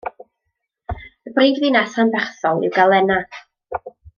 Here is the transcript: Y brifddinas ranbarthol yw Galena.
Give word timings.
Y 1.29 1.33
brifddinas 1.35 1.99
ranbarthol 1.99 2.67
yw 2.69 2.75
Galena. 2.79 3.21